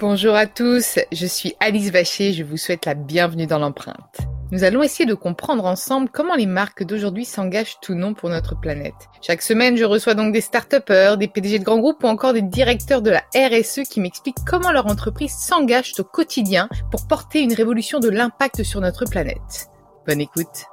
[0.00, 4.28] Bonjour à tous, je suis Alice Vacher, je vous souhaite la bienvenue dans l'empreinte.
[4.52, 8.54] Nous allons essayer de comprendre ensemble comment les marques d'aujourd'hui s'engagent tout non pour notre
[8.54, 8.94] planète.
[9.20, 12.42] Chaque semaine, je reçois donc des start-upers, des PDG de grands groupes ou encore des
[12.42, 17.52] directeurs de la RSE qui m'expliquent comment leur entreprise s'engage au quotidien pour porter une
[17.52, 19.68] révolution de l'impact sur notre planète.
[20.06, 20.66] Bonne écoute.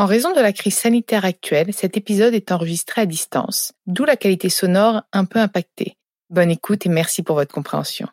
[0.00, 4.16] En raison de la crise sanitaire actuelle, cet épisode est enregistré à distance, d'où la
[4.16, 5.98] qualité sonore un peu impactée.
[6.30, 8.08] Bonne écoute et merci pour votre compréhension.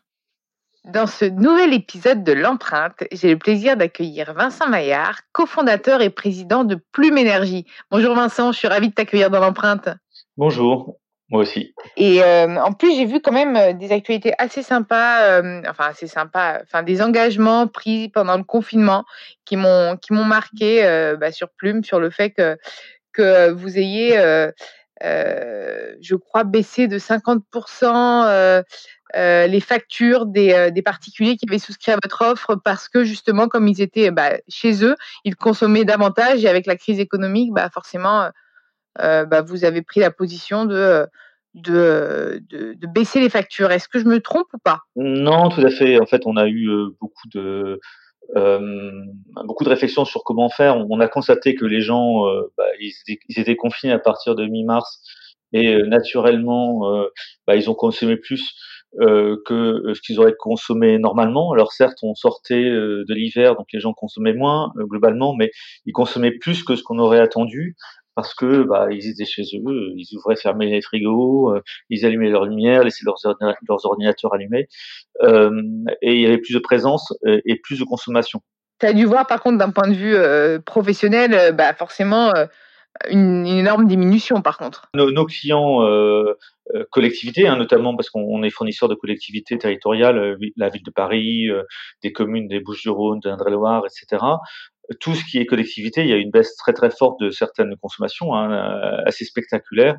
[0.84, 6.66] Dans ce nouvel épisode de l'empreinte, j'ai le plaisir d'accueillir Vincent Maillard, cofondateur et président
[6.66, 7.66] de Plume Énergie.
[7.90, 9.88] Bonjour Vincent, je suis ravie de t'accueillir dans l'empreinte.
[10.36, 10.98] Bonjour.
[11.30, 11.74] Moi aussi.
[11.98, 15.88] Et euh, en plus, j'ai vu quand même euh, des actualités assez sympas, euh, enfin
[15.90, 19.04] assez sympas, enfin des engagements pris pendant le confinement
[19.44, 20.84] qui m'ont qui m'ont marqué
[21.20, 22.58] bah, sur Plume, sur le fait que
[23.12, 24.14] que vous ayez,
[25.02, 28.64] je crois, baissé de 50%
[29.16, 33.68] les factures des, des, particuliers qui avaient souscrit à votre offre parce que justement, comme
[33.68, 38.30] ils étaient bah, chez eux, ils consommaient davantage et avec la crise économique, bah, forcément
[38.98, 41.08] bah, vous avez pris la position de,
[41.58, 43.72] de, de, baisser les factures.
[43.72, 44.80] Est-ce que je me trompe ou pas?
[44.96, 46.00] Non, tout à fait.
[46.00, 47.80] En fait, on a eu euh, beaucoup de
[48.36, 48.60] euh,
[49.46, 50.78] beaucoup de réflexions sur comment faire.
[50.90, 52.26] On a constaté que les gens,
[52.58, 52.92] bah, ils,
[53.38, 55.02] étaient, confinés à partir de mi-mars
[55.54, 56.82] et naturellement,
[57.48, 58.54] bah, ils ont consommé plus
[59.00, 61.54] que ce qu'ils auraient consommé normalement.
[61.54, 65.50] Alors certes, on sortait de l'hiver, donc les gens consommaient moins globalement, mais
[65.86, 67.78] ils consommaient plus que ce qu'on aurait attendu
[68.18, 71.62] parce que bah, ils étaient chez eux, ils ouvraient, fermaient les frigos, euh,
[71.92, 73.20] ils allumaient leurs lumières, laissaient leurs,
[73.70, 74.68] leurs ordinateurs allumés,
[75.22, 75.52] euh,
[76.02, 78.42] et il y avait plus de présence euh, et plus de consommation.
[78.80, 82.34] Tu as dû voir par contre d'un point de vue professionnel, bah, forcément
[83.10, 84.90] une, énorme diminution par contre.
[84.96, 85.84] Nos, clients
[86.92, 91.48] collectivités, hein, notamment parce qu'on est fournisseur de collectivités territoriales, la ville de Paris,
[92.04, 94.24] des communes des Bouches-du-Rhône, d'Indre-et-Loire, etc
[95.00, 97.76] tout ce qui est collectivité, il y a une baisse très très forte de certaines
[97.78, 99.96] consommations, hein, euh, assez spectaculaire.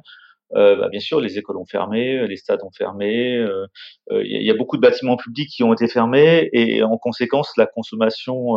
[0.55, 3.37] Euh, bah, bien sûr, les écoles ont fermé, les stades ont fermé.
[3.37, 3.67] Euh,
[4.11, 7.67] il y a beaucoup de bâtiments publics qui ont été fermés et en conséquence, la
[7.67, 8.55] consommation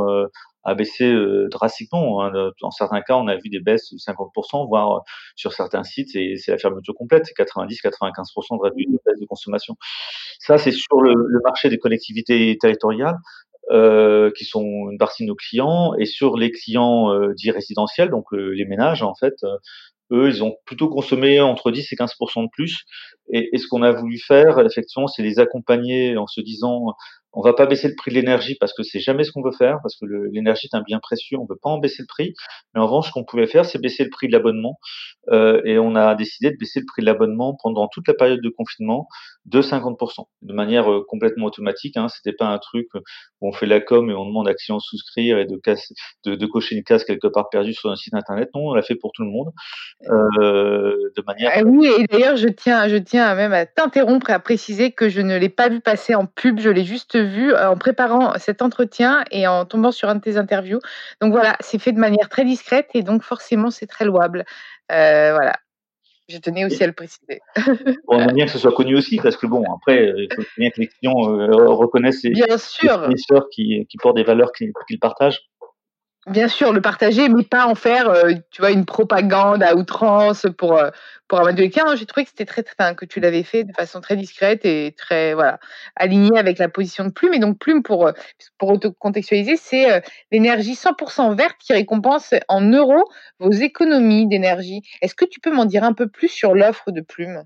[0.63, 1.13] a baissé
[1.49, 2.23] drastiquement.
[2.23, 2.51] Hein.
[2.61, 5.01] Dans certains cas, on a vu des baisses de 50%, voire
[5.35, 9.75] sur certains sites, c'est la fermeture complète, c'est 90-95% de, de baisse de consommation.
[10.39, 11.13] Ça, c'est sur le,
[11.43, 13.17] marché des collectivités territoriales.
[13.69, 18.09] Euh, qui sont une partie de nos clients, et sur les clients euh, dits résidentiels,
[18.09, 19.35] donc euh, les ménages en fait,
[20.11, 22.85] eux, ils ont plutôt consommé entre 10 et 15% de plus.
[23.29, 26.95] Et, et ce qu'on a voulu faire, effectivement, c'est les accompagner en se disant,
[27.33, 29.53] on va pas baisser le prix de l'énergie parce que c'est jamais ce qu'on veut
[29.57, 32.33] faire, parce que l'énergie est un bien précieux, on veut pas en baisser le prix.
[32.73, 34.79] Mais en revanche, ce qu'on pouvait faire, c'est baisser le prix de l'abonnement.
[35.31, 38.41] Euh, et on a décidé de baisser le prix de l'abonnement pendant toute la période
[38.41, 39.07] de confinement
[39.45, 41.95] de 50%, de manière euh, complètement automatique.
[41.95, 42.07] Hein.
[42.09, 42.87] C'était pas un truc
[43.39, 45.93] où on fait la com et on demande à client de souscrire et de, casser,
[46.25, 48.49] de, de, cocher une case quelque part perdue sur un site internet.
[48.53, 49.51] Non, on l'a fait pour tout le monde,
[50.09, 51.51] euh, de manière.
[51.55, 55.21] Ah oui, et d'ailleurs, je tiens, je même à t'interrompre et à préciser que je
[55.21, 58.61] ne l'ai pas vu passer en pub, je l'ai juste vu euh, en préparant cet
[58.61, 60.79] entretien et en tombant sur un de tes interviews.
[61.21, 64.45] Donc voilà, c'est fait de manière très discrète et donc forcément c'est très louable.
[64.91, 65.53] Euh, voilà.
[66.29, 67.41] Je tenais aussi à le préciser.
[68.07, 70.43] on aimerait bien que ce soit connu aussi, parce que bon, après, euh, il faut
[70.57, 73.09] bien que les clients reconnaissent les, bien sûr.
[73.51, 75.50] qui, qui portent des valeurs qu'ils partagent.
[76.27, 80.45] Bien sûr, le partager, mais pas en faire, euh, tu vois, une propagande à outrance
[80.55, 80.91] pour euh,
[81.27, 81.95] pour avoir clients.
[81.95, 82.63] J'ai trouvé que c'était très,
[82.93, 85.59] que tu l'avais fait de façon très discrète et très voilà
[85.95, 87.33] alignée avec la position de Plume.
[87.33, 88.11] Et donc Plume, pour euh,
[88.59, 93.03] pour te contextualiser, c'est l'énergie 100% verte qui récompense en euros
[93.39, 94.83] vos économies d'énergie.
[95.01, 97.45] Est-ce que tu peux m'en dire un peu plus sur l'offre de Plume?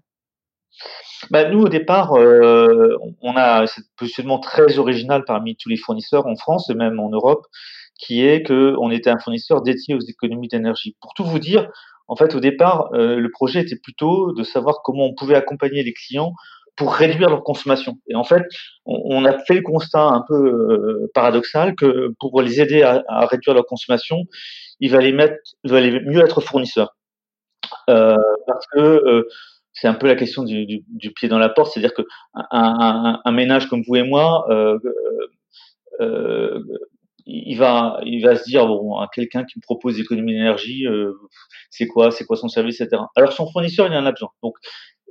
[1.31, 6.36] Bah, nous, au départ, on a ce positionnement très original parmi tous les fournisseurs en
[6.36, 7.48] France et même en Europe
[7.97, 10.95] qui est qu'on était un fournisseur dédié aux économies d'énergie.
[11.01, 11.69] Pour tout vous dire,
[12.07, 15.83] en fait, au départ, euh, le projet était plutôt de savoir comment on pouvait accompagner
[15.83, 16.33] les clients
[16.75, 17.97] pour réduire leur consommation.
[18.09, 18.44] Et en fait,
[18.86, 23.53] on, a fait le constat un peu euh, paradoxal que pour les aider à, réduire
[23.53, 24.25] leur consommation,
[24.81, 26.95] il va les mettre, il va mieux être fournisseurs.
[27.89, 29.27] Euh, parce que euh,
[29.71, 32.03] c'est un peu la question du, du, du, pied dans la porte, c'est-à-dire que
[32.33, 34.80] un, un, un, ménage comme vous et moi, euh,
[36.01, 36.63] euh,
[37.25, 41.13] il va, il va se dire bon, quelqu'un qui me propose d'économie d'énergie, euh,
[41.69, 43.01] c'est quoi, c'est quoi son service, etc.
[43.16, 44.30] Alors son fournisseur, il en a besoin.
[44.44, 44.56] Donc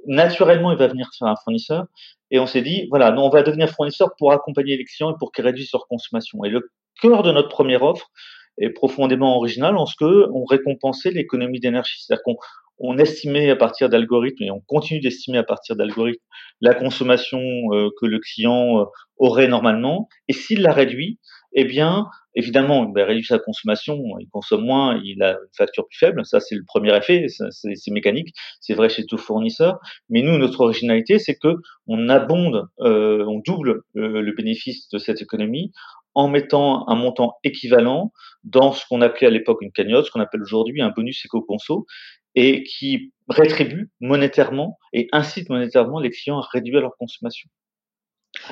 [0.07, 1.85] naturellement, il va venir faire un fournisseur.
[2.31, 5.19] Et on s'est dit, voilà, nous, on va devenir fournisseur pour accompagner les clients et
[5.19, 6.45] pour qu'ils réduisent leur consommation.
[6.45, 6.71] Et le
[7.01, 8.11] cœur de notre première offre
[8.59, 11.97] est profondément original en ce que on récompensait l'économie d'énergie.
[11.99, 12.37] C'est-à-dire qu'on
[12.79, 16.23] on estimait à partir d'algorithmes et on continue d'estimer à partir d'algorithmes
[16.61, 17.41] la consommation
[17.73, 18.85] euh, que le client euh,
[19.17, 20.09] aurait normalement.
[20.29, 21.19] Et s'il la réduit,
[21.55, 25.99] eh bien, évidemment, il réduit sa consommation, il consomme moins, il a une facture plus
[25.99, 26.25] faible.
[26.27, 28.35] Ça, c'est le premier effet, c'est mécanique.
[28.61, 29.79] C'est vrai chez tout fournisseur.
[30.09, 31.57] Mais nous, notre originalité, c'est que
[31.87, 35.71] on abonde, euh, on double le bénéfice de cette économie
[36.15, 38.13] en mettant un montant équivalent
[38.45, 41.87] dans ce qu'on appelait à l'époque une cagnotte, ce qu'on appelle aujourd'hui un bonus éco-conso,
[42.35, 47.49] et qui rétribue monétairement et incite monétairement les clients à réduire leur consommation.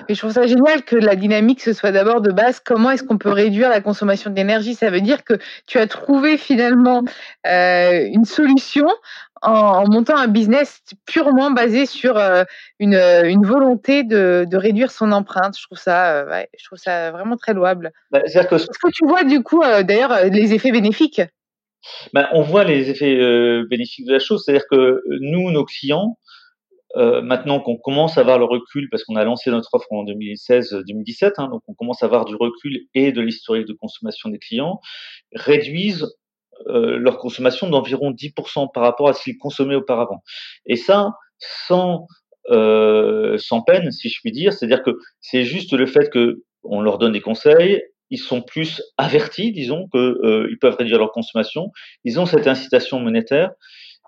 [0.08, 3.02] Et je trouve ça génial que la dynamique ce soit d'abord de base comment est-ce
[3.02, 4.74] qu'on peut réduire la consommation d'énergie?
[4.74, 5.34] Ça veut dire que
[5.66, 7.02] tu as trouvé finalement
[7.46, 8.86] euh, une solution
[9.42, 12.44] en, montant un business purement basé sur euh,
[12.78, 15.58] une, une, volonté de, de, réduire son empreinte.
[15.58, 17.92] Je trouve ça, euh, ouais, je trouve ça vraiment très louable.
[18.10, 18.28] Bah, que...
[18.28, 21.22] Est-ce que tu vois du coup d'ailleurs les effets bénéfiques?
[22.12, 26.18] Ben, on voit les effets euh, bénéfiques de la chose, c'est-à-dire que nous, nos clients,
[26.96, 30.04] euh, maintenant qu'on commence à avoir le recul, parce qu'on a lancé notre offre en
[30.04, 34.38] 2016-2017, hein, donc on commence à avoir du recul et de l'historique de consommation des
[34.38, 34.80] clients,
[35.32, 36.06] réduisent
[36.68, 40.22] euh, leur consommation d'environ 10% par rapport à ce qu'ils consommaient auparavant.
[40.66, 42.06] Et ça, sans
[42.48, 46.98] sans peine, si je puis dire, c'est-à-dire que c'est juste le fait que on leur
[46.98, 47.80] donne des conseils,
[48.12, 51.72] ils sont plus avertis, disons, qu'ils euh, peuvent réduire leur consommation.
[52.04, 53.52] Ils ont cette incitation monétaire.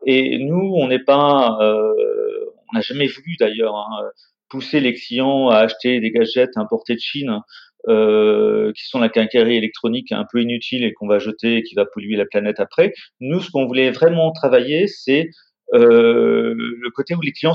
[0.07, 2.45] Et nous, on n'est pas, euh,
[2.75, 4.11] on n'a jamais voulu d'ailleurs hein,
[4.49, 7.41] pousser les clients à acheter des gadgets importés de Chine.
[7.87, 11.75] Euh, qui sont la quincaillerie électronique un peu inutile et qu'on va jeter et qui
[11.75, 12.95] va polluer la planète après.
[13.21, 15.29] Nous, ce qu'on voulait vraiment travailler, c'est
[15.75, 17.55] euh, le côté où les clients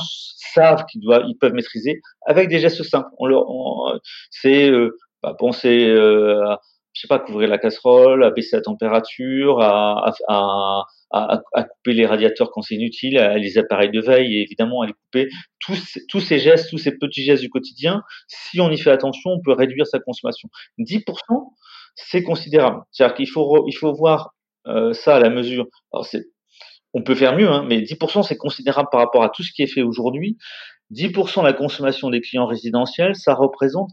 [0.54, 3.10] savent qu'ils doivent, ils peuvent maîtriser avec des gestes simples.
[3.18, 3.46] On leur,
[4.30, 6.62] c'est euh, bah, penser euh, à,
[6.94, 11.94] je sais pas, couvrir la casserole, à baisser la température, à, à, à, à couper
[11.94, 15.30] les radiateurs quand c'est inutile, à les appareils de veille évidemment à les couper.
[15.60, 19.32] Tous, tous ces gestes, tous ces petits gestes du quotidien, si on y fait attention,
[19.32, 20.50] on peut réduire sa consommation.
[20.80, 21.04] 10%,
[21.96, 22.82] c'est considérable.
[22.92, 24.32] C'est-à-dire qu'il faut, il faut voir
[24.68, 25.68] euh, ça à la mesure.
[25.94, 26.08] Alors
[26.94, 29.62] on peut faire mieux, hein, mais 10% c'est considérable par rapport à tout ce qui
[29.62, 30.38] est fait aujourd'hui.
[30.92, 33.92] 10% de la consommation des clients résidentiels, ça représente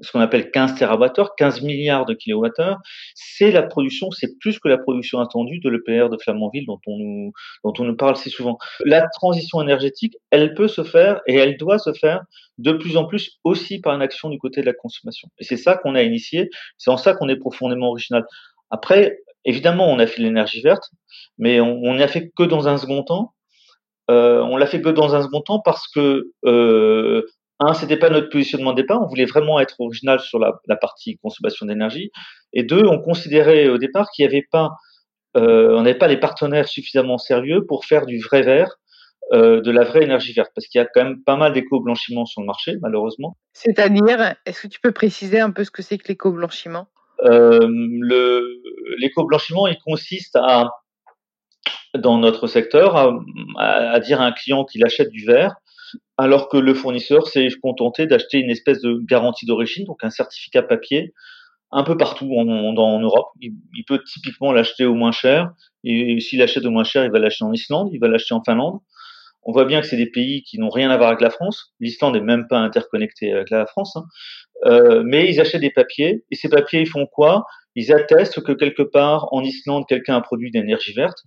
[0.00, 2.78] ce qu'on appelle 15 TWh, 15 milliards de kilowattheures,
[3.14, 6.98] c'est la production, c'est plus que la production attendue de l'EPR de Flamanville dont on
[6.98, 7.32] nous,
[7.64, 8.58] dont on nous parle si souvent.
[8.84, 12.22] La transition énergétique, elle peut se faire et elle doit se faire
[12.58, 15.28] de plus en plus aussi par une action du côté de la consommation.
[15.38, 18.24] Et c'est ça qu'on a initié, c'est en ça qu'on est profondément original.
[18.70, 20.90] Après, évidemment, on a fait l'énergie verte,
[21.38, 23.32] mais on n'y a fait que dans un second temps.
[24.08, 27.26] Euh, on l'a fait que dans un second temps parce que euh,
[27.60, 29.00] un, c'était pas notre positionnement de départ.
[29.02, 32.10] On voulait vraiment être original sur la, la partie consommation d'énergie.
[32.52, 34.72] Et deux, on considérait au départ qu'il n'y avait pas,
[35.36, 38.76] euh, on n'avait pas les partenaires suffisamment sérieux pour faire du vrai vert,
[39.32, 42.26] euh, de la vraie énergie verte, parce qu'il y a quand même pas mal d'éco-blanchiment
[42.26, 43.36] sur le marché, malheureusement.
[43.52, 46.86] C'est-à-dire, est-ce que tu peux préciser un peu ce que c'est que l'éco-blanchiment?
[47.24, 47.58] Euh,
[48.98, 50.70] L'éco-blanchiment, il consiste à,
[51.94, 53.10] dans notre secteur, à,
[53.58, 55.56] à dire à un client qu'il achète du verre
[56.18, 60.62] alors que le fournisseur s'est contenté d'acheter une espèce de garantie d'origine, donc un certificat
[60.62, 61.12] papier,
[61.72, 63.28] un peu partout en, Europe.
[63.40, 65.52] Il, peut typiquement l'acheter au moins cher,
[65.84, 68.42] et s'il achète au moins cher, il va l'acheter en Islande, il va l'acheter en
[68.42, 68.80] Finlande.
[69.42, 71.72] On voit bien que c'est des pays qui n'ont rien à voir avec la France.
[71.78, 73.96] L'Islande n'est même pas interconnectée avec la France.
[73.96, 74.04] Hein.
[74.64, 77.44] Euh, mais ils achètent des papiers, et ces papiers, ils font quoi?
[77.76, 81.18] Ils attestent que quelque part en Islande, quelqu'un a produit d'énergie verte.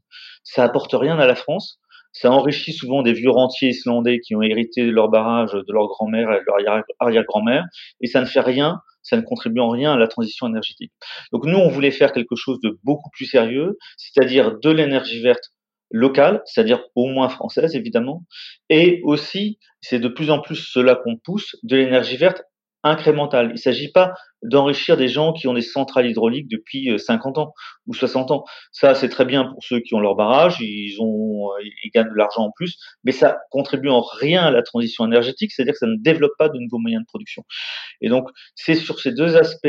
[0.44, 1.80] Ça apporte rien à la France
[2.12, 5.88] ça enrichit souvent des vieux rentiers islandais qui ont hérité de leur barrage de leur
[5.88, 7.66] grand-mère et de leur arrière-grand-mère,
[8.02, 10.92] et ça ne fait rien, ça ne contribue en rien à la transition énergétique.
[11.32, 15.52] Donc nous, on voulait faire quelque chose de beaucoup plus sérieux, c'est-à-dire de l'énergie verte
[15.92, 18.24] locale, c'est-à-dire au moins française évidemment,
[18.70, 22.44] et aussi, c'est de plus en plus cela qu'on pousse, de l'énergie verte
[22.84, 23.48] incrémental.
[23.48, 27.54] Il ne s'agit pas d'enrichir des gens qui ont des centrales hydrauliques depuis 50 ans
[27.88, 28.46] ou 60 ans.
[28.72, 31.50] Ça, c'est très bien pour ceux qui ont leur barrage, ils ont,
[31.84, 35.52] ils gagnent de l'argent en plus, mais ça contribue en rien à la transition énergétique,
[35.52, 37.44] c'est-à-dire que ça ne développe pas de nouveaux moyens de production.
[38.02, 39.68] Et donc, c'est sur ces deux aspects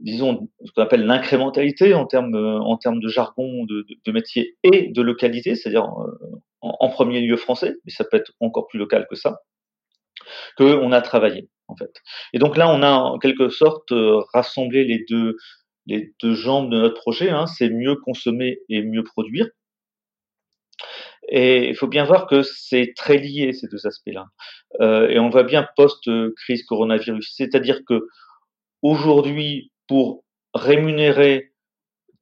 [0.00, 5.02] disons, ce qu'on appelle l'incrémentalité en termes, en termes de jargon, de, métier et de
[5.02, 9.16] localité, c'est-à-dire euh, en, premier lieu français, mais ça peut être encore plus local que
[9.16, 9.40] ça,
[10.56, 11.92] qu'on a travaillé, en fait.
[12.32, 15.36] Et donc là, on a en quelque sorte euh, rassemblé les deux,
[15.86, 19.48] les deux jambes de notre projet, hein, c'est mieux consommer et mieux produire.
[21.28, 24.26] Et il faut bien voir que c'est très lié ces deux aspects-là.
[24.80, 28.06] Euh, et on voit bien post-crise coronavirus, c'est-à-dire que
[28.82, 30.24] aujourd'hui, pour
[30.54, 31.52] rémunérer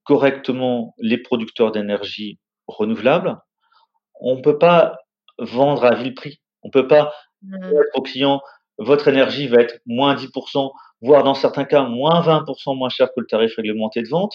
[0.05, 3.39] correctement les producteurs d'énergie renouvelable,
[4.21, 4.97] on ne peut pas
[5.39, 6.41] vendre à vil prix.
[6.63, 7.13] On ne peut pas
[7.45, 7.71] mmh.
[7.71, 8.41] dire aux clients,
[8.79, 10.71] votre énergie va être moins 10%,
[11.03, 14.35] voire dans certains cas moins 20% moins cher que le tarif réglementé de vente.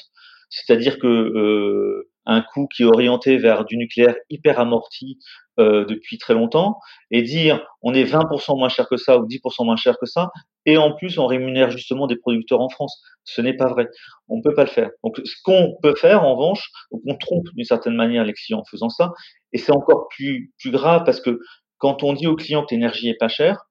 [0.50, 5.20] C'est-à-dire que euh, un coût qui est orienté vers du nucléaire hyper amorti
[5.60, 6.80] euh, depuis très longtemps,
[7.12, 10.32] et dire on est 20% moins cher que ça ou 10% moins cher que ça,
[10.66, 13.02] et en plus on rémunère justement des producteurs en France.
[13.26, 13.88] Ce n'est pas vrai.
[14.28, 14.90] On ne peut pas le faire.
[15.04, 18.66] Donc ce qu'on peut faire en revanche, on trompe d'une certaine manière les clients en
[18.66, 19.12] faisant ça,
[19.54, 21.40] et c'est encore plus, plus grave parce que
[21.80, 23.66] quand on dit aux clients que l'énergie est pas chère,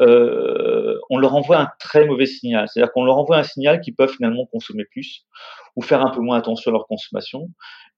[0.00, 2.68] euh, on leur envoie un très mauvais signal.
[2.68, 5.26] C'est-à-dire qu'on leur envoie un signal qu'ils peuvent finalement consommer plus
[5.74, 7.48] ou faire un peu moins attention à leur consommation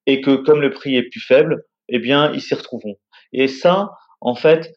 [0.07, 2.97] et que comme le prix est plus faible, eh bien, ils s'y retrouveront.
[3.33, 3.90] Et ça,
[4.21, 4.75] en fait,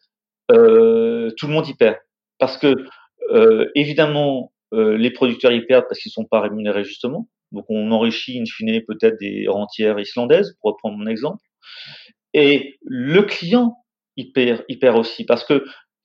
[0.52, 1.98] euh, tout le monde y perd.
[2.40, 2.76] Parce que,
[3.32, 7.30] euh, évidemment, euh, les producteurs y perdent parce qu'ils ne sont pas rémunérés justement.
[7.52, 11.44] Donc, on enrichit, in fine, peut-être des rentières islandaises, pour reprendre mon exemple.
[12.34, 13.78] Et le client,
[14.18, 15.26] il perd aussi.
[15.26, 15.64] Parce que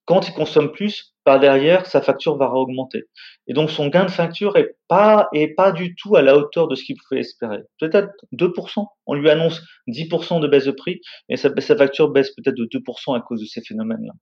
[0.08, 3.02] quand il consomme plus, par derrière, sa facture va augmenter.
[3.46, 6.66] Et donc, son gain de facture est pas, est pas du tout à la hauteur
[6.66, 7.58] de ce qu'il pouvait espérer.
[7.78, 8.86] Peut-être 2%.
[9.04, 13.18] On lui annonce 10% de baisse de prix, et sa, facture baisse peut-être de 2%
[13.18, 14.14] à cause de ces phénomènes-là.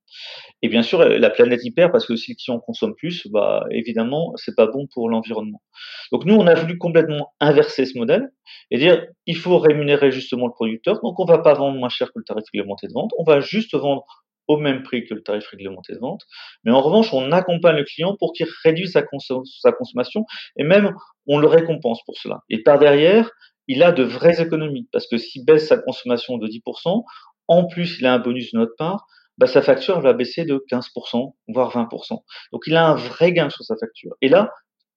[0.62, 4.32] Et bien sûr, la planète y perd parce que si client consomme plus, bah, évidemment,
[4.34, 5.62] c'est pas bon pour l'environnement.
[6.10, 8.32] Donc, nous, on a voulu complètement inverser ce modèle
[8.72, 11.00] et dire, il faut rémunérer justement le producteur.
[11.04, 13.12] Donc, on va pas vendre moins cher que le tarif réglementé de vente.
[13.18, 14.04] On va juste vendre
[14.48, 16.22] au même prix que le tarif réglementé de vente.
[16.64, 20.24] Mais en revanche, on accompagne le client pour qu'il réduise sa, consommation
[20.56, 20.94] et même
[21.26, 22.40] on le récompense pour cela.
[22.48, 23.30] Et par derrière,
[23.68, 27.04] il a de vraies économies parce que s'il baisse sa consommation de 10%,
[27.48, 29.06] en plus il a un bonus de notre part,
[29.38, 32.22] bah, sa facture va baisser de 15%, voire 20%.
[32.52, 34.14] Donc il a un vrai gain sur sa facture.
[34.22, 34.50] Et là,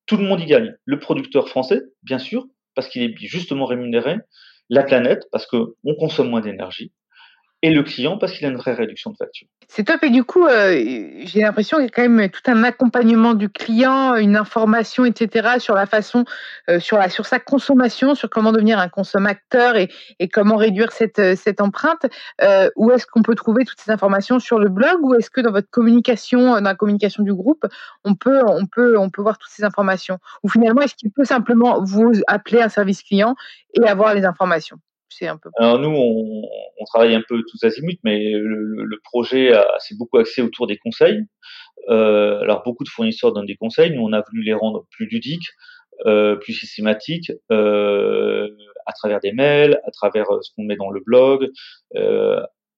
[0.05, 0.75] tout le monde y gagne.
[0.85, 4.17] Le producteur français, bien sûr, parce qu'il est justement rémunéré,
[4.69, 6.93] la planète, parce qu'on consomme moins d'énergie,
[7.61, 9.47] et le client parce qu'il a une vraie réduction de facture.
[9.67, 10.03] C'est top.
[10.03, 10.71] Et du coup, euh,
[11.25, 15.59] j'ai l'impression qu'il y a quand même tout un accompagnement du client, une information, etc.,
[15.59, 16.25] sur la façon,
[16.69, 19.89] euh, sur, la, sur sa consommation, sur comment devenir un consommateur et,
[20.19, 22.05] et comment réduire cette, euh, cette empreinte.
[22.75, 25.03] Où est-ce qu'on peut trouver toutes ces informations sur le blog?
[25.03, 27.65] Ou est-ce que dans votre communication, dans la communication du groupe,
[28.05, 30.17] on peut, on peut, on peut voir toutes ces informations?
[30.43, 33.35] Ou finalement, est-ce qu'il peut simplement vous appeler un service client
[33.73, 34.79] et avoir les informations?
[35.57, 40.67] Alors nous, on, travaille un peu tous azimuts, mais le, projet s'est beaucoup axé autour
[40.67, 41.25] des conseils.
[41.87, 45.07] Euh, alors beaucoup de fournisseurs donnent des conseils, nous on a voulu les rendre plus
[45.07, 45.47] ludiques,
[46.05, 48.49] euh, plus systématiques, euh,
[48.85, 51.49] à travers des mails, à travers ce qu'on met dans le blog,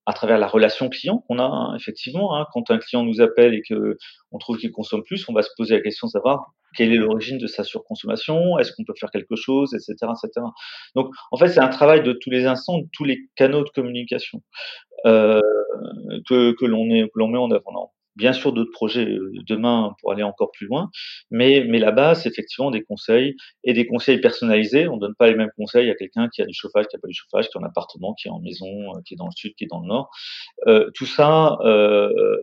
[0.07, 2.35] à travers la relation client qu'on a hein, effectivement.
[2.35, 3.97] Hein, quand un client nous appelle et que
[4.31, 6.97] on trouve qu'il consomme plus, on va se poser la question de savoir quelle est
[6.97, 10.45] l'origine de sa surconsommation, est-ce qu'on peut faire quelque chose, etc., etc.
[10.95, 13.69] Donc, en fait, c'est un travail de tous les instants, de tous les canaux de
[13.69, 14.41] communication
[15.05, 15.41] euh,
[16.27, 20.51] que, que l'on met en œuvre bien sûr d'autres projets euh, demain pour aller encore
[20.51, 20.89] plus loin,
[21.29, 24.87] mais, mais là-bas, c'est effectivement des conseils et des conseils personnalisés.
[24.87, 26.99] On ne donne pas les mêmes conseils à quelqu'un qui a du chauffage, qui n'a
[26.99, 29.27] pas du chauffage, qui est en appartement, qui est en maison, euh, qui est dans
[29.27, 30.09] le sud, qui est dans le nord.
[30.67, 32.37] Euh, tout ça, euh,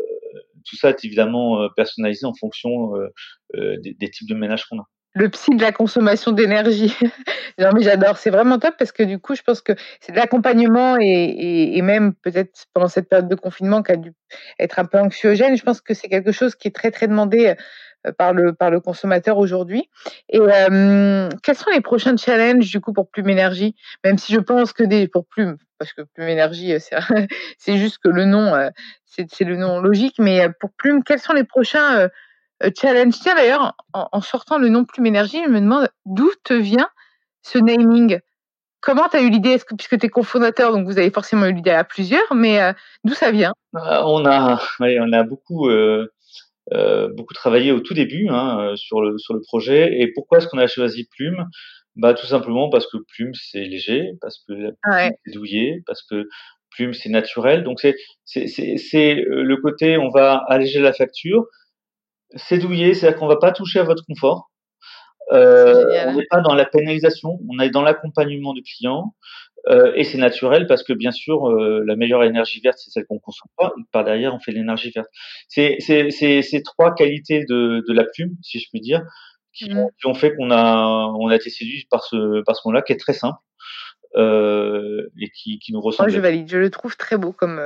[0.64, 4.80] tout ça est évidemment euh, personnalisé en fonction euh, des, des, types de ménages qu'on
[4.80, 4.88] a
[5.18, 6.96] le psy de la consommation d'énergie.
[7.58, 10.16] non, mais j'adore, c'est vraiment top parce que du coup, je pense que c'est de
[10.16, 14.12] l'accompagnement et, même peut-être pendant cette période de confinement qui a dû
[14.58, 17.54] être un peu anxiogène, je pense que c'est quelque chose qui est très très demandé
[18.06, 19.90] euh, par le, par le consommateur aujourd'hui.
[20.28, 23.74] Et euh, quels sont les prochains challenges du coup pour Plume Énergie?
[24.04, 26.78] Même si je pense que pour Plume, parce que Plume Énergie, euh,
[27.58, 28.70] c'est juste que le nom,
[29.04, 32.08] c'est le nom logique, mais pour Plume, quels sont les prochains
[32.76, 33.14] challenge.
[33.20, 36.88] Tiens, d'ailleurs, en, sortant le nom Plume Énergie, je me demande d'où te vient
[37.42, 38.18] ce naming.
[38.80, 39.50] Comment tu as eu l'idée?
[39.50, 42.60] Est-ce que puisque tu es cofondateur, donc vous avez forcément eu l'idée à plusieurs, mais
[42.62, 42.72] euh,
[43.04, 43.52] d'où ça vient?
[43.74, 45.68] Euh, On a, on a beaucoup
[46.70, 50.00] beaucoup travaillé au tout début hein, sur le sur le projet.
[50.00, 51.46] Et pourquoi est-ce qu'on a choisi Plume?
[51.96, 54.52] Bah tout simplement parce que Plume c'est léger, parce que
[54.88, 55.10] ouais.
[55.24, 56.28] c'est douillet, parce que
[56.70, 57.64] Plume c'est naturel.
[57.64, 61.46] Donc c'est c'est c'est le côté on va alléger la facture.
[62.36, 64.50] C'est douillet, c'est-à-dire qu'on va pas toucher à votre confort.
[65.32, 69.14] Euh, on n'est pas dans la pénalisation, on est dans l'accompagnement du client.
[69.68, 73.04] Euh, et c'est naturel parce que bien sûr, euh, la meilleure énergie verte, c'est celle
[73.06, 73.72] qu'on consomme pas.
[73.92, 75.08] par derrière, on fait l'énergie verte.
[75.48, 79.02] C'est ces trois qualités de, de, la plume, si je puis dire,
[79.52, 79.90] qui, ont, mmh.
[80.00, 82.92] qui ont fait qu'on a, on a été séduit par ce, par ce mot-là, qui
[82.92, 83.38] est très simple
[84.16, 86.08] euh, et qui, qui nous ressemble.
[86.08, 86.48] Moi, je valide.
[86.48, 87.60] Je le trouve très beau comme,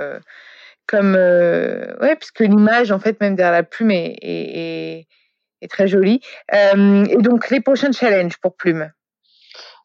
[0.93, 6.21] comme, euh, ouais, puisque l'image, en fait, même derrière la plume, est, est, très jolie.
[6.53, 8.93] et donc, les prochains challenges pour Plume?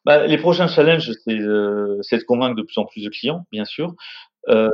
[0.04, 3.64] Bah, les prochains challenges, c'est euh, de convaincre de plus en plus de clients, bien
[3.64, 3.94] sûr.
[4.48, 4.70] Euh,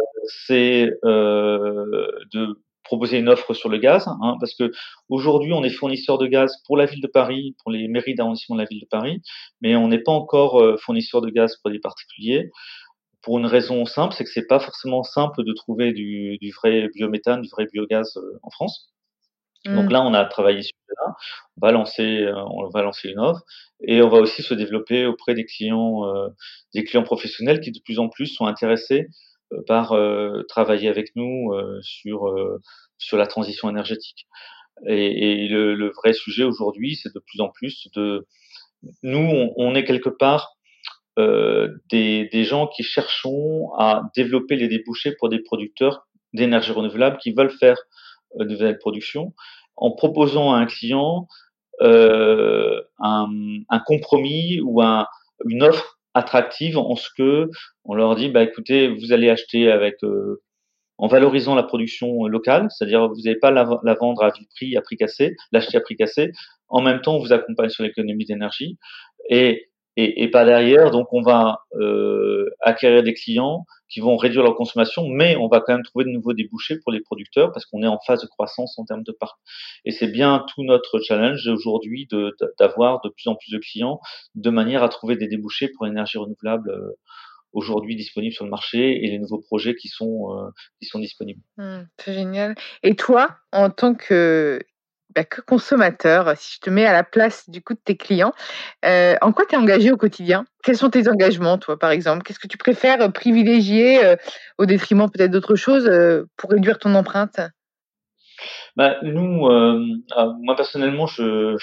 [0.47, 4.71] c'est euh, de proposer une offre sur le gaz, hein, parce que
[5.09, 8.57] aujourd'hui on est fournisseur de gaz pour la ville de Paris, pour les mairies d'arrondissement
[8.57, 9.23] de la ville de Paris,
[9.63, 12.51] mais on n'est pas encore euh, fournisseur de gaz pour les particuliers.
[13.25, 16.89] Pour une raison simple, c'est que c'est pas forcément simple de trouver du, du vrai
[16.95, 18.95] biométhane, du vrai biogaz euh, en France.
[19.65, 19.93] Donc mmh.
[19.93, 21.15] là, on a travaillé sur ça.
[21.57, 23.43] On va lancer, euh, on va lancer une offre
[23.81, 26.29] et on va aussi se développer auprès des clients, euh,
[26.75, 29.07] des clients professionnels qui de plus en plus sont intéressés
[29.53, 29.97] euh, par
[30.49, 31.53] travailler avec nous
[31.83, 32.35] sur
[32.99, 34.27] sur la transition énergétique.
[34.87, 38.27] Et, et le, le, vrai sujet aujourd'hui, c'est de plus en plus de
[39.03, 40.57] nous, on, on est quelque part
[41.17, 47.33] des, des gens qui cherchons à développer les débouchés pour des producteurs d'énergie renouvelable qui
[47.33, 47.79] veulent faire
[48.37, 49.33] de nouvelles productions
[49.77, 51.27] en proposant à un client
[51.83, 53.29] euh, un,
[53.69, 55.07] un, compromis ou un,
[55.47, 57.51] une offre attractive en ce que
[57.85, 60.41] on leur dit bah écoutez vous allez acheter avec euh,
[60.97, 64.77] en valorisant la production locale, c'est-à-dire vous n'allez pas la, la, vendre à vil prix,
[64.77, 66.31] à prix cassé, l'acheter à prix cassé.
[66.69, 68.79] En même temps, on vous accompagne sur l'économie d'énergie
[69.29, 70.91] et et, et, pas derrière.
[70.91, 75.61] Donc, on va euh, acquérir des clients qui vont réduire leur consommation, mais on va
[75.61, 78.27] quand même trouver de nouveaux débouchés pour les producteurs parce qu'on est en phase de
[78.27, 79.37] croissance en termes de parc.
[79.85, 82.09] Et c'est bien tout notre challenge aujourd'hui
[82.59, 84.01] d'avoir de, plus en plus de clients
[84.35, 86.71] de manière à trouver des débouchés pour l'énergie renouvelable.
[86.71, 86.97] Euh,
[87.53, 91.41] aujourd'hui disponibles sur le marché et les nouveaux projets qui sont euh, qui sont disponibles.
[91.57, 92.57] Mmh, c'est génial.
[92.83, 94.59] Et toi, en tant que
[95.15, 98.33] bah, que consommateur, si je te mets à la place du coup de tes clients,
[98.85, 100.45] euh, en quoi tu es engagé au quotidien?
[100.65, 102.25] Quels sont tes engagements, toi, par exemple?
[102.25, 104.17] Qu'est-ce que tu préfères euh, privilégier euh,
[104.59, 105.91] au détriment peut-être d'autres choses
[106.37, 107.41] pour réduire ton empreinte?
[108.77, 109.79] Bah, Nous, euh,
[110.43, 111.57] moi personnellement, je,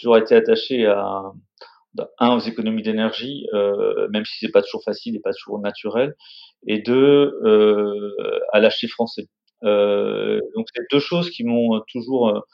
[0.00, 1.22] j'aurais été attaché à
[2.18, 3.46] un aux économies d'énergie,
[4.10, 6.14] même si c'est pas toujours facile et pas toujours naturel,
[6.66, 7.32] et deux
[8.52, 9.28] à l'acheter français.
[9.62, 12.44] donc c'est deux choses qui m'ont toujours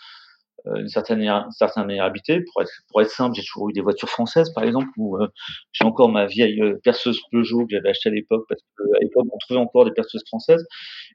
[0.77, 2.13] une certaine, certaine manière.
[2.53, 5.29] Pour être, pour être simple, j'ai toujours eu des voitures françaises, par exemple, où euh,
[5.73, 9.27] j'ai encore ma vieille euh, perceuse Peugeot que j'avais achetée à l'époque, parce qu'à l'époque,
[9.33, 10.67] on trouvait encore des perceuses françaises.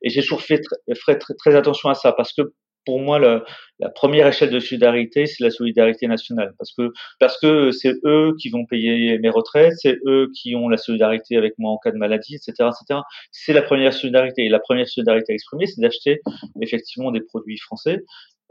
[0.01, 0.61] Et j'ai toujours fait
[0.97, 2.53] très, attention à ça, parce que
[2.85, 3.45] pour moi, la,
[3.79, 8.35] la première échelle de solidarité, c'est la solidarité nationale, parce que parce que c'est eux
[8.37, 11.91] qui vont payer mes retraites, c'est eux qui ont la solidarité avec moi en cas
[11.91, 12.99] de maladie, etc., etc.
[13.31, 14.43] C'est la première solidarité.
[14.43, 16.19] Et la première solidarité à exprimer, c'est d'acheter
[16.61, 18.03] effectivement des produits français.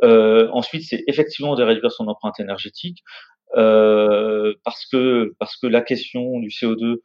[0.03, 3.03] Euh, ensuite, c'est effectivement de réduire son empreinte énergétique
[3.57, 6.97] euh, parce que parce que la question du CO2,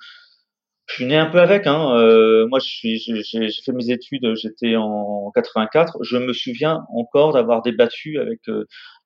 [0.88, 1.68] je suis né un peu avec.
[1.68, 1.96] Hein.
[1.98, 5.98] Euh, moi, j'ai fait mes études, j'étais en 84.
[6.04, 8.42] Je me souviens encore d'avoir débattu avec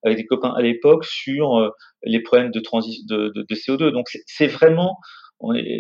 [0.04, 1.72] avec des copains à l'époque sur
[2.04, 3.92] les problèmes de, transi de, de, de CO2.
[3.92, 4.98] Donc, c'est vraiment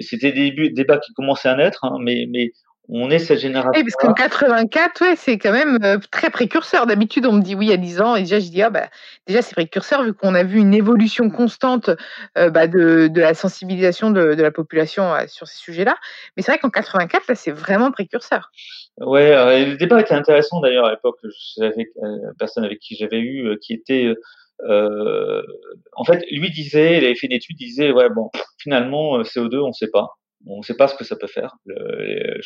[0.02, 2.52] c'était des débats qui commençaient à naître, hein, mais, mais
[2.90, 3.72] on est cette génération.
[3.76, 6.86] Oui, parce qu'en 84, ouais, c'est quand même euh, très précurseur.
[6.88, 8.70] D'habitude, on me dit oui, il y a 10 ans, et déjà, je dis, ah,
[8.70, 8.90] bah,
[9.28, 11.90] déjà, c'est précurseur, vu qu'on a vu une évolution constante
[12.38, 15.96] euh, bah, de, de, la sensibilisation de, de la population euh, sur ces sujets-là.
[16.36, 18.52] Mais c'est vrai qu'en 84, là, c'est vraiment précurseur.
[18.98, 21.20] Ouais, le débat était intéressant d'ailleurs à l'époque.
[21.58, 24.14] J'avais une personne avec qui j'avais eu qui était.
[24.60, 29.60] en fait, lui disait, il avait fait une étude, il disait, ouais, bon, finalement, CO2,
[29.60, 32.42] on ne sait pas on ne sait pas ce que ça peut faire, le, le,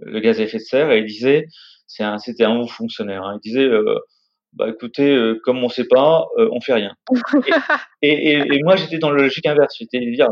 [0.00, 1.46] le gaz à effet de serre, et il disait,
[1.86, 3.98] c'est un, c'était un haut fonctionnaire, hein, il disait, euh,
[4.54, 6.92] bah écoutez, euh, comme on ne sait pas, euh, on fait rien.
[8.02, 10.28] et, et, et, moi j'étais dans le logique inverse, j'étais dire,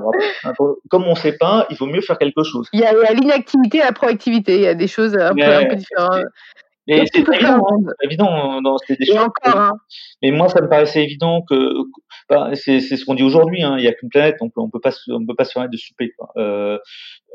[0.90, 2.68] comme on ne sait pas, il vaut mieux faire quelque chose.
[2.72, 5.66] Il y a, l'inactivité et la proactivité, il y a des choses un, peu, un
[5.66, 6.24] peu différentes.
[6.90, 9.16] Mais c'est évident, hein, évident dans des choses.
[9.16, 9.72] Encore, hein.
[10.22, 11.72] Mais moi, ça me paraissait évident que
[12.28, 13.62] bah, c'est ce qu'on dit aujourd'hui.
[13.62, 15.72] Hein, il n'y a qu'une planète, donc on peut pas on peut pas se permettre
[15.72, 16.12] de souper.
[16.18, 16.30] Quoi.
[16.36, 16.78] Euh,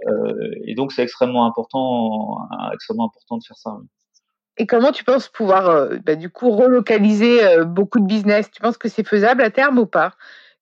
[0.07, 2.37] euh, et donc c'est extrêmement important,
[2.73, 3.71] extrêmement important de faire ça.
[3.79, 3.87] Oui.
[4.57, 8.51] Et comment tu penses pouvoir, euh, bah, du coup, relocaliser beaucoup de business?
[8.51, 10.11] Tu penses que c'est faisable à terme ou pas?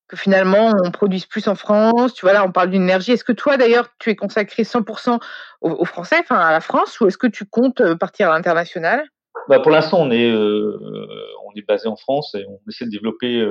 [0.08, 3.12] Que finalement, on produise plus en France Tu vois, là, on parle d'énergie.
[3.14, 5.20] Est-ce que toi, d'ailleurs, tu es consacré 100%
[5.62, 9.06] aux, Français, enfin à la France, ou est-ce que tu comptes euh, partir à l'international?
[9.48, 13.46] Bah, Pour l'instant, on est, on est basé en France et on essaie de développer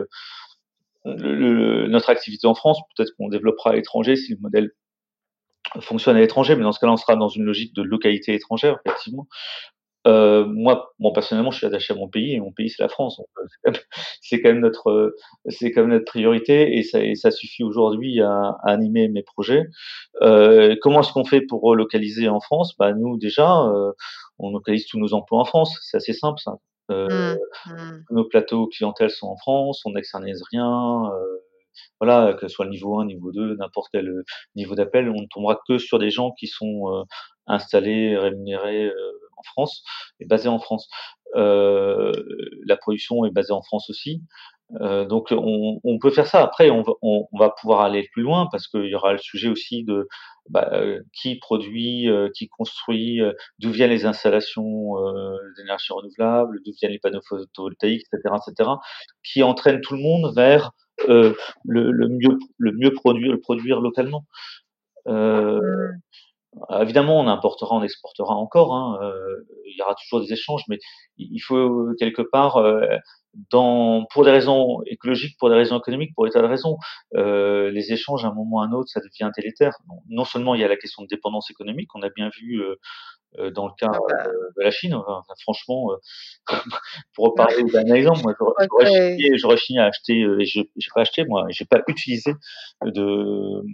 [1.04, 2.80] notre activité en France.
[2.96, 4.70] Peut-être qu'on développera à l'étranger si le modèle
[5.80, 8.78] fonctionne à l'étranger, mais dans ce cas-là, on sera dans une logique de localité étrangère,
[8.84, 9.26] effectivement.
[10.06, 12.88] Euh, moi, bon, personnellement, je suis attaché à mon pays et mon pays c'est la
[12.88, 13.20] France.
[14.20, 15.14] C'est quand même notre,
[15.46, 19.22] c'est quand même notre priorité et ça, et ça suffit aujourd'hui à, à, animer mes
[19.22, 19.66] projets.
[20.22, 22.74] Euh, comment est-ce qu'on fait pour relocaliser en France?
[22.78, 23.92] Bah nous déjà, euh,
[24.38, 25.76] on localise tous nos emplois en France.
[25.82, 26.56] C'est assez simple ça.
[26.90, 27.36] Euh,
[27.66, 28.04] mmh, mmh.
[28.10, 31.10] Nos plateaux clientèle sont en France, on n'externalise rien.
[31.12, 31.38] Euh,
[32.00, 34.10] voilà, que ce soit le niveau 1, niveau 2, n'importe quel
[34.56, 37.06] niveau d'appel, on ne tombera que sur des gens qui sont
[37.46, 38.90] installés, rémunérés
[39.44, 39.82] France
[40.20, 40.88] et basé en France.
[41.34, 42.12] Euh,
[42.66, 44.22] la production est basée en France aussi.
[44.80, 46.42] Euh, donc on, peut faire ça.
[46.42, 46.82] Après, on
[47.32, 50.08] va, pouvoir aller plus loin parce qu'il y aura le sujet aussi de
[50.48, 53.20] bah, euh, qui produit, qui construit,
[53.58, 54.94] d'où viennent les installations
[55.56, 58.70] d'énergie renouvelable, d'où viennent les panneaux photovoltaïques, etc., etc.,
[59.22, 60.72] qui entraîne tout le monde vers
[61.06, 61.36] le,
[62.08, 64.24] mieux, le mieux produire, le produire localement.
[66.54, 66.58] Euh.
[66.70, 68.74] Euh, évidemment, on importera, on exportera encore.
[68.74, 70.78] Hein, euh, il y aura toujours des échanges, mais
[71.16, 72.62] il faut euh, quelque part,
[73.50, 76.76] dans, pour des raisons écologiques, pour des raisons économiques, pour des tas de raisons,
[77.12, 79.76] les échanges à un moment ou à un autre, ça devient délétère.
[80.08, 82.62] Non, seulement il y a la question de dépendance économique, on a bien vu
[83.54, 84.24] dans le cas ah bah.
[84.26, 84.94] de la Chine.
[84.94, 85.90] Enfin, franchement,
[87.14, 88.34] pour reparler d'un exemple, moi,
[89.36, 92.34] j'aurais chigné, à acheter, et je n'ai pas acheté, moi, j'ai pas utilisé
[92.84, 93.64] de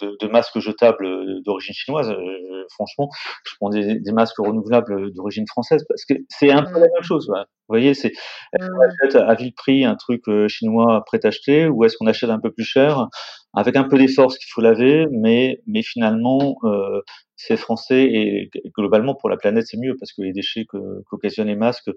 [0.00, 2.10] de, de, masques jetables d'origine chinoise.
[2.10, 3.08] Euh, franchement,
[3.44, 7.02] je prends des, des masques renouvelables d'origine française parce que c'est un peu la même
[7.02, 7.28] chose.
[7.28, 11.28] Vous voyez, c'est est-ce qu'on achète à vil prix un truc euh, chinois prêt à
[11.28, 13.08] acheter ou est-ce qu'on achète un peu plus cher
[13.54, 17.00] avec un peu d'effort ce qu'il faut laver, mais mais finalement euh,
[17.36, 21.56] c'est français et, globalement pour la planète c'est mieux parce que les déchets qu'occasionnent les
[21.56, 21.90] masques,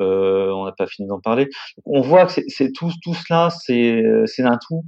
[0.00, 1.48] euh, on n'a pas fini d'en parler.
[1.86, 4.82] on voit que c'est tout tout cela, c'est c'est un tout.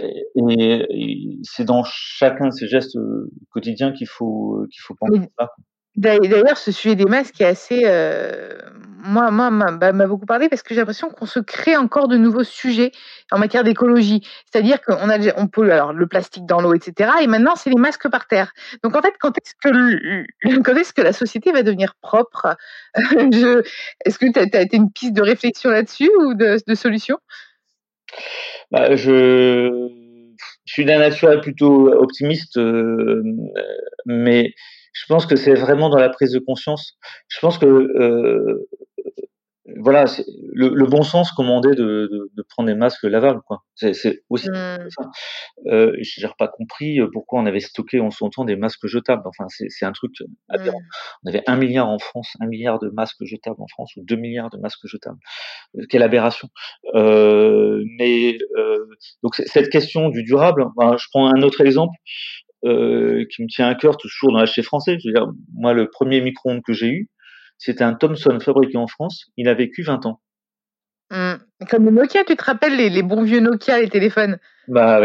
[0.00, 5.50] Et, c'est dans chacun de ces gestes euh, quotidiens qu'il faut qu'il faut penser ça.
[5.98, 8.56] D'ailleurs, ce sujet des masques est assez, euh,
[8.98, 12.16] moi, moi, bah, m'a beaucoup parlé parce que j'ai l'impression qu'on se crée encore de
[12.16, 12.92] nouveaux sujets
[13.32, 14.22] en matière d'écologie.
[14.46, 17.10] C'est-à-dire qu'on a, on peut, alors le plastique dans l'eau, etc.
[17.22, 18.52] Et maintenant, c'est les masques par terre.
[18.84, 22.56] Donc en fait, quand est-ce que, quand est-ce que la société va devenir propre?
[22.94, 27.18] Est-ce que tu as, été une piste de réflexion là-dessus ou de, de solution?
[28.70, 29.88] Bah, je,
[30.66, 33.22] suis d'un naturel plutôt optimiste, euh,
[34.06, 34.52] mais
[34.92, 36.98] je pense que c'est vraiment dans la prise de conscience.
[37.28, 38.68] Je pense que euh,
[39.76, 40.04] voilà,
[40.52, 43.64] le, le, bon sens commandait de, de, de, prendre des masques lavables, quoi.
[43.74, 44.88] C'est aussi mmh.
[44.88, 45.10] ça.
[45.66, 49.22] Euh, J'ai pas compris euh, pourquoi on avait stocké en son temps des masques jetables.
[49.26, 50.12] Enfin, c'est un truc
[50.48, 50.78] aberrant.
[50.78, 51.20] Mmh.
[51.24, 54.16] On avait un milliard en France, un milliard de masques jetables en France, ou deux
[54.16, 55.18] milliards de masques jetables.
[55.76, 56.48] Euh, quelle aberration.
[56.94, 58.86] Euh, mais euh,
[59.22, 61.94] donc cette question du durable, ben, je prends un autre exemple.
[62.64, 64.98] Euh, qui me tient à cœur toujours dans l'acheter français.
[64.98, 67.08] Je veux dire, moi, le premier micro-ondes que j'ai eu,
[67.58, 69.26] c'était un Thomson fabriqué en France.
[69.36, 70.20] Il a vécu 20 ans.
[71.10, 71.34] Mmh.
[71.70, 74.38] Comme le Nokia, tu te rappelles les, les, bons vieux Nokia, les téléphones?
[74.68, 75.00] Bah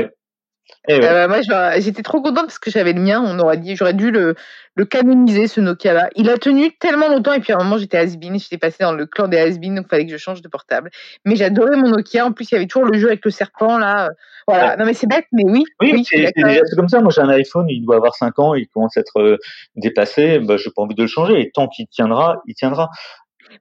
[0.87, 1.39] Eh euh, moi,
[1.79, 3.21] j'étais trop contente parce que j'avais le mien.
[3.25, 4.35] On aurait dit, j'aurais dû le,
[4.75, 6.09] le canoniser ce Nokia-là.
[6.15, 8.93] Il a tenu tellement longtemps et puis à un moment j'étais has-been, j'étais passée dans
[8.93, 10.89] le clan des has-been, donc il fallait que je change de portable.
[11.25, 12.25] Mais j'adorais mon Nokia.
[12.25, 14.09] En plus, il y avait toujours le jeu avec le serpent là.
[14.47, 14.75] Voilà.
[14.75, 15.63] Non mais c'est bête, mais oui.
[15.79, 16.31] Oui, c'est
[16.75, 16.99] comme ça.
[16.99, 19.37] Moi, j'ai un iPhone, il doit avoir 5 ans, il commence à être euh,
[19.75, 20.39] dépassé.
[20.39, 21.39] Bah, j'ai pas envie de le changer.
[21.39, 22.89] Et tant qu'il tiendra, il tiendra.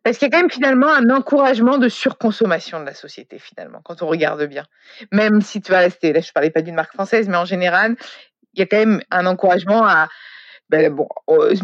[0.03, 3.81] Parce qu'il y a quand même finalement un encouragement de surconsommation de la société, finalement,
[3.85, 4.65] quand on regarde bien.
[5.13, 7.45] Même si tu vas rester, là je ne parlais pas d'une marque française, mais en
[7.45, 7.97] général,
[8.55, 10.09] il y a quand même un encouragement à,
[10.73, 11.07] ben bon,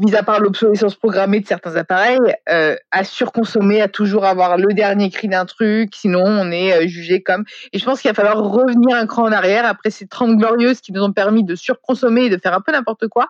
[0.01, 2.19] mis à part l'obsolescence programmée de certains appareils,
[2.51, 6.87] euh, à surconsommer, à toujours avoir le dernier cri d'un truc, sinon on est euh,
[6.87, 7.45] jugé comme.
[7.73, 10.81] Et je pense qu'il va falloir revenir un cran en arrière après ces 30 glorieuses
[10.81, 13.29] qui nous ont permis de surconsommer et de faire un peu n'importe quoi.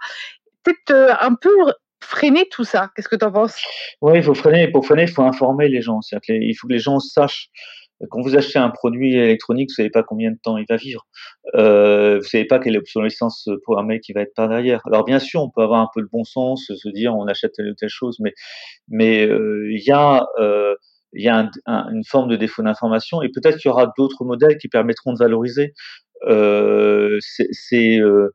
[0.64, 1.54] Peut-être euh, un peu
[2.00, 2.90] freiner tout ça.
[2.94, 3.56] Qu'est-ce que tu en penses?
[4.00, 4.68] Oui, il faut freiner.
[4.68, 6.00] Pour freiner, il faut informer les gens.
[6.28, 7.50] il faut que les gens sachent.
[8.10, 11.04] Quand vous achetez un produit électronique, vous savez pas combien de temps il va vivre.
[11.56, 14.80] Euh, vous savez pas quelle obsolescence programmée qui va être par derrière.
[14.86, 17.54] Alors bien sûr, on peut avoir un peu de bon sens, se dire on achète
[17.54, 18.16] telle ou telle chose,
[18.88, 20.76] mais euh, il y a euh,
[21.66, 25.18] une forme de défaut d'information et peut-être qu'il y aura d'autres modèles qui permettront de
[25.18, 25.74] valoriser
[26.26, 27.18] euh,
[27.72, 28.30] euh,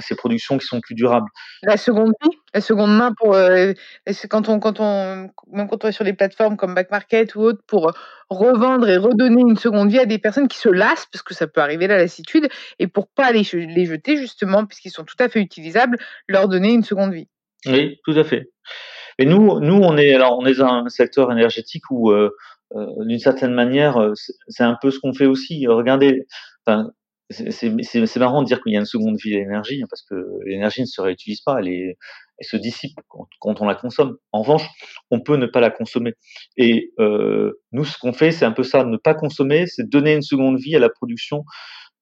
[0.00, 1.28] ces productions qui sont plus durables.
[1.62, 3.72] La seconde vie, la seconde main pour euh,
[4.28, 7.40] quand on quand on même quand on est sur des plateformes comme Back Market ou
[7.40, 7.92] autres pour
[8.28, 11.46] revendre et redonner une seconde vie à des personnes qui se lassent parce que ça
[11.46, 15.28] peut arriver la lassitude et pour pas les, les jeter justement puisqu'ils sont tout à
[15.28, 17.28] fait utilisables, leur donner une seconde vie.
[17.66, 18.50] Oui, tout à fait.
[19.18, 22.30] Et nous, nous, on est alors on est un secteur énergétique où euh,
[22.74, 24.12] euh, d'une certaine manière,
[24.48, 25.66] c'est un peu ce qu'on fait aussi.
[25.66, 26.26] Regardez,
[26.66, 26.90] enfin,
[27.30, 30.14] c'est marrant de dire qu'il y a une seconde vie à l'énergie, hein, parce que
[30.44, 31.98] l'énergie ne se réutilise pas, elle, est,
[32.38, 34.16] elle se dissipe quand, on la consomme.
[34.32, 34.66] En revanche,
[35.10, 36.14] on peut ne pas la consommer.
[36.56, 40.14] Et euh, nous, ce qu'on fait, c'est un peu ça, ne pas consommer, c'est donner
[40.14, 41.44] une seconde vie à la production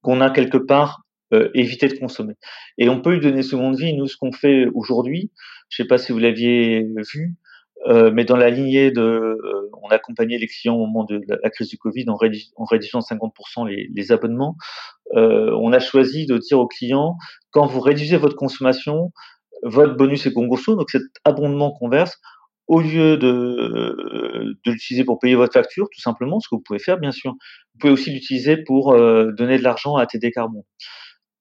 [0.01, 1.01] qu'on a quelque part
[1.33, 2.35] euh, évité de consommer.
[2.77, 3.93] Et on peut lui donner une seconde vie.
[3.95, 5.31] Nous, ce qu'on fait aujourd'hui,
[5.69, 7.35] je ne sais pas si vous l'aviez vu,
[7.87, 11.49] euh, mais dans la lignée de, euh, on accompagnait les clients au moment de la,
[11.49, 14.55] crise du Covid en, en réduisant 50% les, abonnements.
[15.15, 17.17] Euh, on a choisi de dire aux clients,
[17.51, 19.11] quand vous réduisez votre consommation,
[19.63, 22.19] votre bonus est congosso, donc cet abondement qu'on verse,
[22.67, 26.79] au lieu de, de l'utiliser pour payer votre facture, tout simplement, ce que vous pouvez
[26.79, 30.63] faire, bien sûr, vous pouvez aussi l'utiliser pour euh, donner de l'argent à TD Carbone.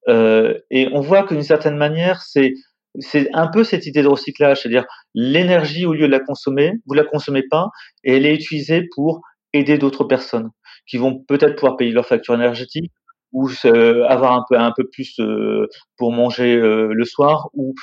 [0.08, 2.52] Euh, et on voit que d'une certaine manière, c'est
[3.00, 6.94] c'est un peu cette idée de recyclage, c'est-à-dire l'énergie au lieu de la consommer, vous
[6.94, 7.70] la consommez pas
[8.04, 9.20] et elle est utilisée pour
[9.52, 10.50] aider d'autres personnes
[10.86, 12.92] qui vont peut-être pouvoir payer leur facture énergétique
[13.32, 17.74] ou euh, avoir un peu un peu plus euh, pour manger euh, le soir ou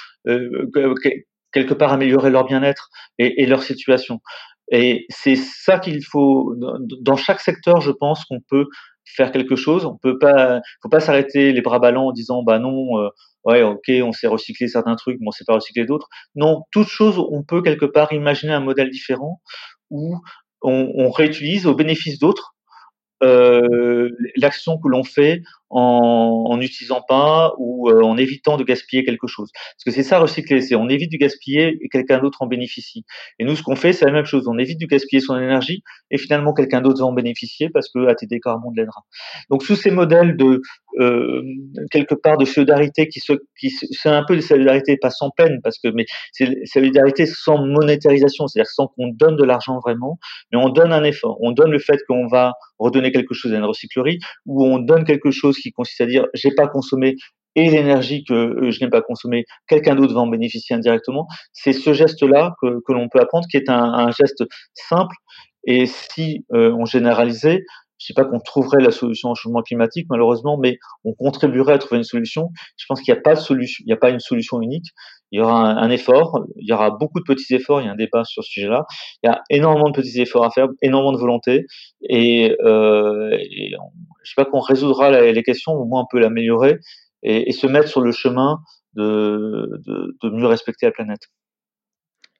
[1.51, 4.21] quelque part améliorer leur bien-être et, et, leur situation.
[4.71, 6.55] Et c'est ça qu'il faut
[7.01, 8.67] dans chaque secteur, je pense qu'on peut
[9.05, 9.85] faire quelque chose.
[9.85, 13.09] On peut pas, faut pas s'arrêter les bras ballants en disant bah non, euh,
[13.45, 16.07] ouais ok, on sait recycler certains trucs, mais on sait pas recycler d'autres.
[16.35, 19.41] Non, toute chose, on peut quelque part imaginer un modèle différent
[19.89, 20.15] où
[20.61, 22.55] on, réutilise au bénéfice d'autres
[23.23, 29.27] euh, l'action que l'on fait en n'utilisant pas ou euh, en évitant de gaspiller quelque
[29.27, 29.51] chose.
[29.53, 33.05] Parce que c'est ça recycler, c'est on évite de gaspiller et quelqu'un d'autre en bénéficie.
[33.39, 34.47] Et nous, ce qu'on fait, c'est la même chose.
[34.47, 38.07] On évite de gaspiller son énergie et finalement quelqu'un d'autre va en bénéficier parce que
[38.07, 39.01] ATD Carbone l'aidera.
[39.49, 40.61] Donc sous ces modèles de
[40.99, 41.41] euh,
[41.89, 45.61] quelque part de solidarité qui se, qui c'est un peu de solidarité pas sans peine
[45.63, 50.19] parce que mais c'est solidarité sans monétarisation, c'est-à-dire sans qu'on donne de l'argent vraiment,
[50.51, 51.37] mais on donne un effort.
[51.41, 55.05] On donne le fait qu'on va redonner quelque chose à une recyclerie ou on donne
[55.05, 57.15] quelque chose qui consiste à dire j'ai pas consommé
[57.55, 61.27] et l'énergie que euh, je n'ai pas consommée, quelqu'un d'autre va en bénéficier indirectement.
[61.53, 64.43] C'est ce geste-là que, que l'on peut apprendre, qui est un, un geste
[64.73, 65.15] simple.
[65.65, 67.63] Et si euh, on généralisait,
[68.01, 71.77] je sais pas qu'on trouverait la solution au changement climatique, malheureusement, mais on contribuerait à
[71.77, 72.49] trouver une solution.
[72.77, 74.87] Je pense qu'il n'y a pas a pas une solution unique.
[75.31, 77.79] Il y aura un, effort, il y aura beaucoup de petits efforts.
[77.79, 78.85] Il y a un débat sur ce sujet-là.
[79.21, 81.67] Il y a énormément de petits efforts à faire, énormément de volonté,
[82.09, 83.91] et, euh, et on,
[84.23, 86.79] je sais pas qu'on résoudra les questions, au moins on peut l'améliorer
[87.21, 88.59] et, se mettre sur le chemin
[88.95, 91.21] de, de, de mieux respecter la planète.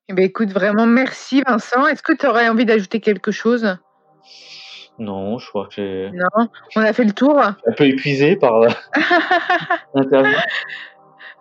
[0.09, 1.85] Eh bien, écoute, vraiment merci Vincent.
[1.85, 3.77] Est-ce que tu aurais envie d'ajouter quelque chose?
[5.01, 6.09] Non, je crois que.
[6.13, 7.39] Non, on a fait le tour.
[7.41, 8.61] Un peu épuisé par
[9.95, 10.37] l'interview.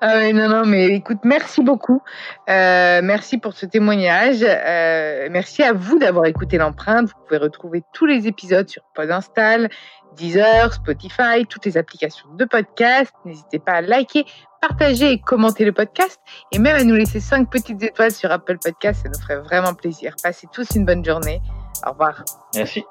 [0.01, 2.01] Ah oui, non, non, mais écoute, merci beaucoup.
[2.49, 4.38] Euh, merci pour ce témoignage.
[4.42, 7.09] Euh, merci à vous d'avoir écouté l'empreinte.
[7.09, 9.68] Vous pouvez retrouver tous les épisodes sur Podinstall,
[10.16, 13.12] Deezer, Spotify, toutes les applications de podcast.
[13.27, 14.25] N'hésitez pas à liker,
[14.62, 16.18] partager et commenter le podcast
[16.51, 19.03] et même à nous laisser cinq petites étoiles sur Apple Podcast.
[19.03, 20.14] Ça nous ferait vraiment plaisir.
[20.23, 21.42] Passez tous une bonne journée.
[21.87, 22.25] Au revoir.
[22.55, 22.85] Merci.